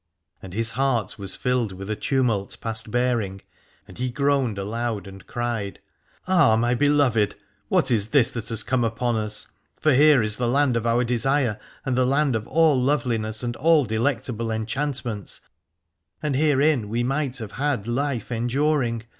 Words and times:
And 0.41 0.55
his 0.55 0.71
heart 0.71 1.19
was 1.19 1.35
filled 1.35 1.73
with 1.73 1.87
a 1.87 1.95
tumult 1.95 2.57
past 2.59 2.89
bearing, 2.89 3.41
and 3.87 3.99
he 3.99 4.09
groaned 4.09 4.57
aloud 4.57 5.05
and 5.05 5.27
cried: 5.27 5.79
Ah! 6.27 6.55
my 6.55 6.73
beloved, 6.73 7.35
what 7.67 7.91
is 7.91 8.07
this 8.07 8.31
that 8.31 8.49
has 8.49 8.63
come 8.63 8.83
upon 8.83 9.15
us? 9.15 9.45
For 9.79 9.93
here 9.93 10.23
is 10.23 10.37
the 10.37 10.47
land 10.47 10.75
of 10.75 10.87
our 10.87 11.03
desire 11.03 11.59
and 11.85 11.95
the 11.95 12.07
land 12.07 12.35
of 12.35 12.47
all 12.47 12.81
loveliness 12.81 13.43
and 13.43 13.55
all 13.57 13.85
delectable 13.85 14.49
enchantments, 14.49 15.39
and 16.23 16.35
herein 16.35 16.89
we 16.89 17.03
might 17.03 17.37
have 17.37 17.51
had 17.51 17.85
life 17.87 18.31
enduring. 18.31 19.03